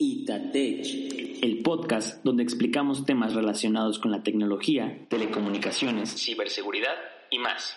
Itatech, 0.00 1.42
el 1.42 1.60
podcast 1.64 2.22
donde 2.22 2.44
explicamos 2.44 3.04
temas 3.04 3.34
relacionados 3.34 3.98
con 3.98 4.12
la 4.12 4.22
tecnología, 4.22 5.08
telecomunicaciones, 5.10 6.14
ciberseguridad 6.14 6.94
y 7.32 7.40
más. 7.40 7.74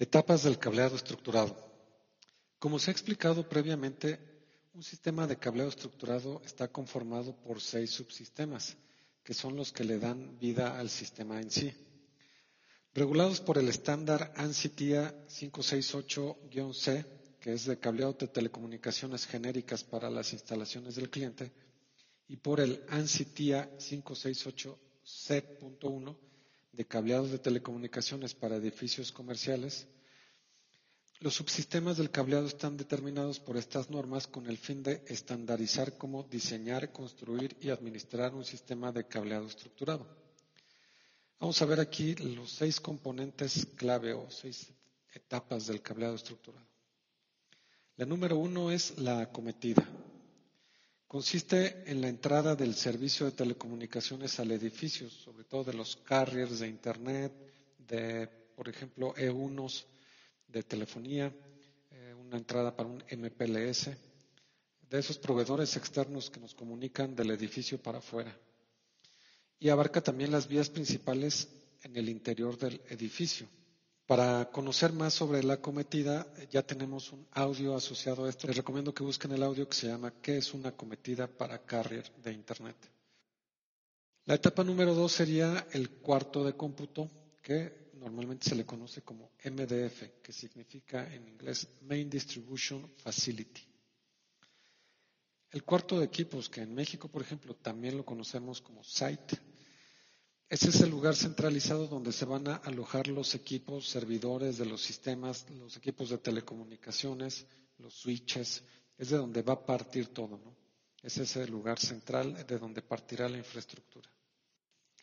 Etapas 0.00 0.42
del 0.42 0.58
cableado 0.58 0.96
estructurado. 0.96 1.56
Como 2.58 2.80
se 2.80 2.90
ha 2.90 2.92
explicado 2.92 3.48
previamente, 3.48 4.18
un 4.74 4.82
sistema 4.82 5.28
de 5.28 5.38
cableado 5.38 5.70
estructurado 5.70 6.42
está 6.44 6.66
conformado 6.66 7.36
por 7.36 7.60
seis 7.60 7.92
subsistemas, 7.92 8.76
que 9.22 9.32
son 9.32 9.54
los 9.54 9.72
que 9.72 9.84
le 9.84 10.00
dan 10.00 10.40
vida 10.40 10.76
al 10.80 10.90
sistema 10.90 11.40
en 11.40 11.52
sí. 11.52 11.72
Regulados 12.94 13.40
por 13.40 13.58
el 13.58 13.68
estándar 13.68 14.32
ANSI-TIA 14.36 15.24
568-C, 15.28 17.19
que 17.40 17.52
es 17.54 17.64
de 17.64 17.78
cableado 17.78 18.12
de 18.12 18.28
telecomunicaciones 18.28 19.26
genéricas 19.26 19.82
para 19.82 20.10
las 20.10 20.32
instalaciones 20.32 20.94
del 20.96 21.10
cliente, 21.10 21.50
y 22.28 22.36
por 22.36 22.60
el 22.60 22.84
ANSI-TIA 22.88 23.76
568C.1 23.78 26.16
de 26.72 26.84
cableado 26.86 27.26
de 27.26 27.38
telecomunicaciones 27.38 28.34
para 28.34 28.56
edificios 28.56 29.10
comerciales, 29.10 29.86
los 31.18 31.34
subsistemas 31.34 31.96
del 31.98 32.10
cableado 32.10 32.46
están 32.46 32.76
determinados 32.76 33.40
por 33.40 33.56
estas 33.56 33.90
normas 33.90 34.26
con 34.26 34.46
el 34.46 34.56
fin 34.56 34.82
de 34.82 35.02
estandarizar 35.08 35.98
cómo 35.98 36.22
diseñar, 36.22 36.92
construir 36.92 37.56
y 37.60 37.70
administrar 37.70 38.34
un 38.34 38.44
sistema 38.44 38.92
de 38.92 39.06
cableado 39.06 39.46
estructurado. 39.46 40.06
Vamos 41.38 41.60
a 41.60 41.66
ver 41.66 41.80
aquí 41.80 42.14
los 42.14 42.52
seis 42.52 42.80
componentes 42.80 43.66
clave 43.76 44.14
o 44.14 44.30
seis 44.30 44.68
etapas 45.14 45.66
del 45.66 45.82
cableado 45.82 46.14
estructurado. 46.14 46.69
La 47.96 48.06
número 48.06 48.38
uno 48.38 48.70
es 48.70 48.98
la 48.98 49.20
acometida. 49.20 49.86
Consiste 51.06 51.82
en 51.90 52.00
la 52.00 52.08
entrada 52.08 52.54
del 52.54 52.74
servicio 52.74 53.26
de 53.26 53.32
telecomunicaciones 53.32 54.38
al 54.38 54.52
edificio, 54.52 55.10
sobre 55.10 55.44
todo 55.44 55.64
de 55.64 55.74
los 55.74 55.96
carriers 55.96 56.60
de 56.60 56.68
Internet, 56.68 57.32
de, 57.78 58.28
por 58.54 58.68
ejemplo, 58.68 59.12
E1s 59.14 59.84
de 60.46 60.62
telefonía, 60.62 61.34
eh, 61.90 62.14
una 62.14 62.36
entrada 62.36 62.76
para 62.76 62.88
un 62.88 63.02
MPLS, 63.10 63.90
de 64.88 64.98
esos 64.98 65.18
proveedores 65.18 65.76
externos 65.76 66.30
que 66.30 66.40
nos 66.40 66.54
comunican 66.54 67.14
del 67.14 67.30
edificio 67.30 67.82
para 67.82 67.98
afuera. 67.98 68.36
Y 69.58 69.68
abarca 69.68 70.00
también 70.00 70.30
las 70.30 70.48
vías 70.48 70.70
principales 70.70 71.48
en 71.82 71.96
el 71.96 72.08
interior 72.08 72.56
del 72.56 72.80
edificio. 72.88 73.48
Para 74.10 74.50
conocer 74.50 74.92
más 74.92 75.14
sobre 75.14 75.40
la 75.44 75.58
cometida, 75.58 76.26
ya 76.50 76.66
tenemos 76.66 77.12
un 77.12 77.24
audio 77.30 77.76
asociado 77.76 78.24
a 78.24 78.28
esto. 78.28 78.48
Les 78.48 78.56
recomiendo 78.56 78.92
que 78.92 79.04
busquen 79.04 79.30
el 79.30 79.40
audio 79.44 79.68
que 79.68 79.76
se 79.76 79.86
llama 79.86 80.12
¿Qué 80.20 80.38
es 80.38 80.52
una 80.52 80.72
cometida 80.72 81.28
para 81.28 81.64
carrier 81.64 82.10
de 82.20 82.32
Internet? 82.32 82.74
La 84.24 84.34
etapa 84.34 84.64
número 84.64 84.94
dos 84.96 85.12
sería 85.12 85.64
el 85.70 85.90
cuarto 85.90 86.42
de 86.42 86.54
cómputo, 86.54 87.08
que 87.40 87.92
normalmente 88.00 88.48
se 88.48 88.56
le 88.56 88.66
conoce 88.66 89.02
como 89.02 89.30
MDF, 89.44 90.20
que 90.20 90.32
significa 90.32 91.06
en 91.14 91.28
inglés 91.28 91.68
Main 91.82 92.10
Distribution 92.10 92.90
Facility. 92.96 93.62
El 95.52 95.62
cuarto 95.62 96.00
de 96.00 96.06
equipos, 96.06 96.48
que 96.48 96.62
en 96.62 96.74
México, 96.74 97.06
por 97.06 97.22
ejemplo, 97.22 97.54
también 97.54 97.96
lo 97.96 98.04
conocemos 98.04 98.60
como 98.60 98.82
site, 98.82 99.38
ese 100.50 100.70
es 100.70 100.80
el 100.80 100.90
lugar 100.90 101.14
centralizado 101.14 101.86
donde 101.86 102.10
se 102.10 102.24
van 102.24 102.48
a 102.48 102.56
alojar 102.56 103.06
los 103.06 103.36
equipos 103.36 103.88
servidores 103.88 104.58
de 104.58 104.66
los 104.66 104.82
sistemas, 104.82 105.48
los 105.50 105.76
equipos 105.76 106.10
de 106.10 106.18
telecomunicaciones, 106.18 107.46
los 107.78 107.94
switches, 107.94 108.64
es 108.98 109.10
de 109.10 109.16
donde 109.16 109.42
va 109.42 109.52
a 109.52 109.64
partir 109.64 110.08
todo, 110.08 110.38
¿no? 110.38 110.56
Ese 111.04 111.22
es 111.22 111.36
el 111.36 111.52
lugar 111.52 111.78
central 111.78 112.44
de 112.44 112.58
donde 112.58 112.82
partirá 112.82 113.28
la 113.28 113.38
infraestructura. 113.38 114.10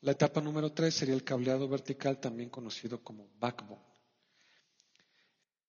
La 0.02 0.12
etapa 0.12 0.42
número 0.42 0.74
tres 0.74 0.96
sería 0.96 1.16
el 1.16 1.24
cableado 1.24 1.70
vertical, 1.70 2.20
también 2.20 2.50
conocido 2.50 3.02
como 3.02 3.30
backbone. 3.40 3.82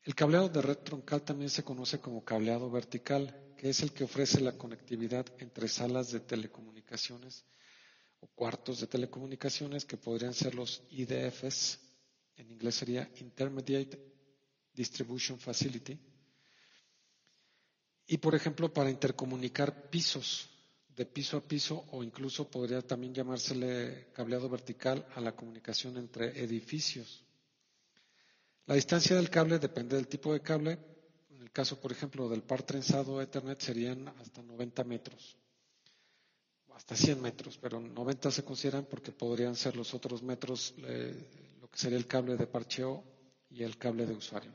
El 0.03 0.17
cableado 0.17 0.49
de 0.49 0.61
red 0.61 0.79
troncal 0.79 1.23
también 1.23 1.51
se 1.51 1.63
conoce 1.63 2.01
como 2.01 2.25
cableado 2.25 2.69
vertical, 2.69 3.55
que 3.57 3.71
es 3.71 3.81
el 3.81 3.93
que 3.93 4.03
ofrece 4.03 4.41
la 4.41 4.59
conectividad 4.59 5.25
entre 5.39 5.69
salas 5.69 6.11
de 6.11 6.19
telecomunicaciones 6.19 7.45
o 8.21 8.27
cuartos 8.29 8.81
de 8.81 8.87
telecomunicaciones 8.87 9.85
que 9.85 9.97
podrían 9.97 10.35
ser 10.35 10.55
los 10.55 10.83
IDFs, 10.91 11.81
en 12.37 12.51
inglés 12.51 12.75
sería 12.77 13.11
Intermediate 13.21 13.99
Distribution 14.73 15.39
Facility, 15.39 15.99
y 18.07 18.17
por 18.19 18.35
ejemplo 18.35 18.73
para 18.73 18.91
intercomunicar 18.91 19.91
pisos 19.91 20.49
de 20.99 21.07
piso 21.07 21.37
a 21.37 21.41
piso 21.41 21.85
o 21.93 22.03
incluso 22.03 22.51
podría 22.51 22.83
también 22.83 23.15
llamársele 23.15 24.09
cableado 24.13 24.49
vertical 24.49 25.07
a 25.15 25.21
la 25.21 25.31
comunicación 25.31 25.97
entre 25.97 26.43
edificios. 26.43 27.25
La 28.67 28.75
distancia 28.75 29.15
del 29.15 29.31
cable 29.31 29.61
depende 29.61 29.95
del 29.95 30.09
tipo 30.09 30.33
de 30.33 30.41
cable. 30.43 30.77
En 31.31 31.41
el 31.41 31.53
caso, 31.53 31.81
por 31.81 31.93
ejemplo, 31.93 32.29
del 32.29 32.43
par 32.43 32.65
trenzado 32.65 33.23
Ethernet 33.23 33.61
serían 33.61 34.09
hasta 34.09 34.43
90 34.43 34.83
metros, 34.83 35.39
hasta 36.79 36.95
100 36.95 37.21
metros, 37.21 37.59
pero 37.61 37.81
90 37.81 38.31
se 38.31 38.45
consideran 38.45 38.85
porque 38.85 39.11
podrían 39.11 39.57
ser 39.57 39.75
los 39.77 39.95
otros 39.95 40.23
metros, 40.23 40.75
eh, 40.79 41.57
lo 41.61 41.69
que 41.69 41.77
sería 41.77 41.99
el 41.99 42.07
cable 42.07 42.37
de 42.37 42.47
parcheo 42.47 43.03
y 43.51 43.65
el 43.65 43.77
cable 43.77 44.07
de 44.07 44.15
usuario. 44.15 44.53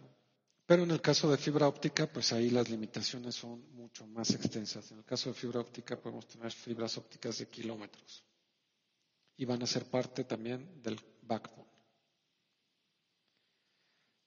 Pero 0.66 0.84
en 0.84 0.92
el 0.92 1.02
caso 1.02 1.30
de 1.30 1.38
fibra 1.38 1.68
óptica, 1.68 2.08
pues 2.08 2.32
ahí 2.32 2.50
las 2.50 2.70
limitaciones 2.70 3.36
son 3.36 3.70
mucho 3.76 4.08
más 4.08 4.30
extensas. 4.32 4.90
En 4.92 5.00
el 5.00 5.04
caso 5.04 5.30
de 5.30 5.36
fibra 5.36 5.60
óptica 5.60 6.00
podemos 6.00 6.26
tener 6.26 6.50
fibras 6.54 6.98
ópticas 6.98 7.40
de 7.40 7.50
kilómetros 7.50 8.24
y 9.36 9.44
van 9.44 9.62
a 9.62 9.68
ser 9.68 9.84
parte 9.84 10.24
también 10.24 10.82
del 10.82 10.98
backbone. 11.24 11.68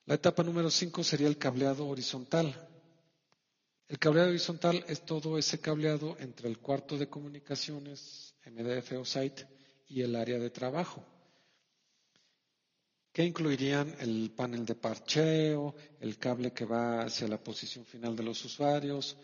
La 0.05 0.17
etapa 0.17 0.43
número 0.43 0.71
5 0.71 1.03
sería 1.03 1.29
el 1.29 1.39
cableado 1.39 1.89
horizontal. 1.89 2.55
El 3.89 3.99
cableado 3.99 4.31
horizontal 4.31 4.85
es 4.89 5.03
todo 5.03 5.39
ese 5.39 5.61
cableado 5.61 6.17
entre 6.19 6.49
el 6.49 6.59
cuarto 6.59 6.99
de 6.99 7.09
comunicaciones, 7.09 8.35
MDF 8.45 8.93
o 8.93 9.05
site, 9.05 9.47
y 9.89 10.03
el 10.03 10.17
área 10.17 10.39
de 10.39 10.51
trabajo 10.51 11.05
que 13.17 13.25
incluirían 13.25 13.97
el 14.01 14.31
panel 14.37 14.67
de 14.67 14.75
parcheo, 14.75 15.75
el 16.01 16.19
cable 16.19 16.53
que 16.53 16.67
va 16.67 17.01
hacia 17.01 17.27
la 17.27 17.43
posición 17.43 17.87
final 17.87 18.15
de 18.15 18.23
los 18.23 18.45
usuarios, 18.45 19.17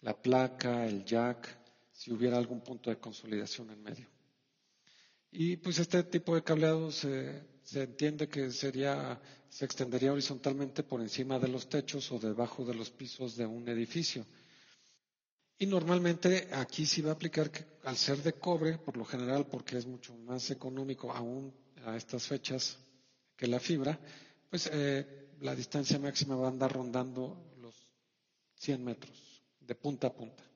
la 0.00 0.20
placa, 0.20 0.84
el 0.84 1.04
jack, 1.04 1.56
si 1.92 2.10
hubiera 2.10 2.36
algún 2.36 2.62
punto 2.62 2.90
de 2.90 2.98
consolidación 2.98 3.70
en 3.70 3.80
medio. 3.80 4.17
Y 5.30 5.56
pues 5.58 5.78
este 5.78 6.02
tipo 6.04 6.34
de 6.34 6.42
cableado 6.42 6.90
se, 6.90 7.42
entiende 7.74 8.28
que 8.28 8.50
sería, 8.50 9.20
se 9.50 9.64
extendería 9.64 10.12
horizontalmente 10.12 10.82
por 10.82 11.00
encima 11.00 11.38
de 11.38 11.48
los 11.48 11.68
techos 11.68 12.10
o 12.12 12.18
debajo 12.18 12.64
de 12.64 12.74
los 12.74 12.90
pisos 12.90 13.36
de 13.36 13.46
un 13.46 13.68
edificio. 13.68 14.26
Y 15.58 15.66
normalmente 15.66 16.48
aquí 16.52 16.86
sí 16.86 17.02
va 17.02 17.10
a 17.10 17.14
aplicar 17.14 17.50
que 17.50 17.66
al 17.84 17.96
ser 17.96 18.22
de 18.22 18.34
cobre, 18.34 18.78
por 18.78 18.96
lo 18.96 19.04
general, 19.04 19.46
porque 19.46 19.76
es 19.76 19.86
mucho 19.86 20.14
más 20.16 20.50
económico 20.50 21.12
aún 21.12 21.52
a 21.84 21.96
estas 21.96 22.26
fechas, 22.26 22.78
que 23.36 23.46
la 23.46 23.60
fibra, 23.60 23.98
pues 24.48 24.68
eh, 24.72 25.28
la 25.40 25.54
distancia 25.54 25.98
máxima 25.98 26.36
va 26.36 26.46
a 26.46 26.50
andar 26.50 26.72
rondando 26.72 27.54
los 27.60 27.74
100 28.54 28.84
metros, 28.84 29.42
de 29.60 29.74
punta 29.74 30.06
a 30.08 30.14
punta. 30.14 30.47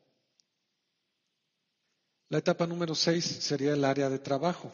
La 2.32 2.38
etapa 2.38 2.66
número 2.66 2.94
6 2.94 3.22
sería 3.22 3.74
el 3.74 3.84
área 3.84 4.08
de 4.08 4.18
trabajo, 4.18 4.72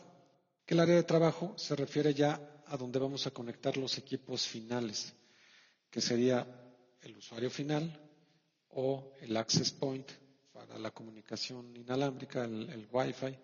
el 0.64 0.78
área 0.78 0.94
de 0.94 1.02
trabajo 1.02 1.54
se 1.56 1.74
refiere 1.74 2.14
ya 2.14 2.40
a 2.66 2.76
donde 2.76 3.00
vamos 3.00 3.26
a 3.26 3.32
conectar 3.32 3.76
los 3.76 3.98
equipos 3.98 4.46
finales, 4.46 5.12
que 5.90 6.00
sería 6.00 6.46
el 7.02 7.16
usuario 7.16 7.50
final 7.50 8.00
o 8.68 9.12
el 9.22 9.36
access 9.36 9.72
point 9.72 10.08
para 10.52 10.78
la 10.78 10.92
comunicación 10.92 11.76
inalámbrica, 11.76 12.44
el, 12.44 12.70
el 12.70 12.86
Wi-Fi, 12.92 13.36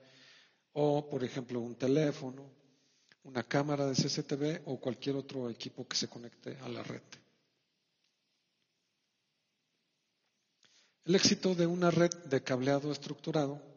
o 0.74 1.10
por 1.10 1.24
ejemplo 1.24 1.58
un 1.58 1.74
teléfono, 1.74 2.48
una 3.24 3.42
cámara 3.42 3.84
de 3.84 3.96
CCTV 3.96 4.62
o 4.66 4.78
cualquier 4.78 5.16
otro 5.16 5.50
equipo 5.50 5.88
que 5.88 5.96
se 5.96 6.06
conecte 6.06 6.56
a 6.62 6.68
la 6.68 6.84
red. 6.84 7.02
El 11.04 11.16
éxito 11.16 11.56
de 11.56 11.66
una 11.66 11.90
red 11.90 12.14
de 12.26 12.44
cableado 12.44 12.92
estructurado 12.92 13.73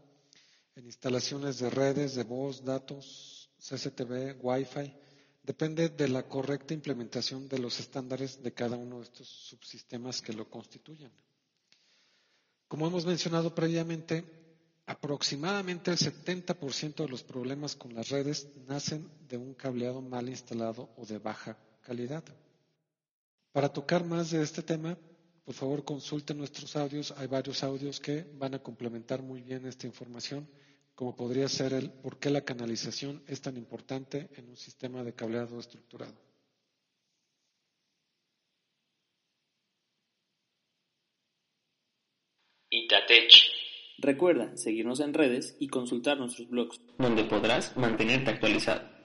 en 0.78 0.86
instalaciones 0.86 1.60
de 1.60 1.70
redes 1.70 2.16
de 2.16 2.24
voz, 2.24 2.64
datos, 2.64 3.50
CCTV, 3.60 4.38
Wi-Fi, 4.42 4.94
depende 5.44 5.90
de 5.90 6.08
la 6.08 6.24
correcta 6.24 6.74
implementación 6.74 7.50
de 7.50 7.60
los 7.60 7.80
estándares 7.80 8.42
de 8.42 8.54
cada 8.54 8.78
uno 8.78 9.00
de 9.00 9.04
estos 9.04 9.28
subsistemas 9.28 10.22
que 10.22 10.34
lo 10.34 10.50
constituyen. 10.50 11.12
Como 12.68 12.88
hemos 12.88 13.06
mencionado 13.06 13.54
previamente, 13.54 14.24
Aproximadamente 14.88 15.92
el 15.92 15.98
70% 15.98 16.96
de 16.96 17.10
los 17.10 17.22
problemas 17.22 17.76
con 17.76 17.94
las 17.94 18.08
redes 18.08 18.48
nacen 18.70 19.12
de 19.28 19.36
un 19.36 19.54
cableado 19.54 20.02
mal 20.02 20.30
instalado 20.30 20.90
o 20.96 21.06
de 21.06 21.18
baja 21.18 21.58
calidad. 21.82 22.24
Para 23.52 23.68
tocar 23.68 24.06
más 24.06 24.32
de 24.32 24.42
este 24.42 24.64
tema, 24.64 24.98
Por 25.48 25.56
favor, 25.56 25.86
consulten 25.86 26.38
nuestros 26.40 26.76
audios. 26.76 27.14
Hay 27.16 27.28
varios 27.28 27.64
audios 27.64 28.02
que 28.02 28.26
van 28.34 28.54
a 28.54 28.60
complementar 28.60 29.22
muy 29.24 29.42
bien 29.42 29.66
esta 29.66 29.88
información, 29.88 30.46
como 30.94 31.16
podría 31.16 31.48
ser 31.48 31.72
el 31.72 31.90
por 31.90 32.20
qué 32.20 32.30
la 32.30 32.42
canalización 32.42 33.24
es 33.28 33.42
tan 33.42 33.56
importante 33.56 34.30
en 34.36 34.50
un 34.50 34.58
sistema 34.58 35.06
de 35.06 35.14
cableado 35.14 35.58
estructurado. 35.58 36.20
Itatech. 42.70 43.32
Recuerda 44.00 44.58
seguirnos 44.58 45.00
en 45.00 45.14
redes 45.14 45.56
y 45.62 45.70
consultar 45.70 46.18
nuestros 46.18 46.50
blogs, 46.50 46.82
donde 46.98 47.24
podrás 47.24 47.78
mantenerte 47.78 48.32
actualizado. 48.32 48.97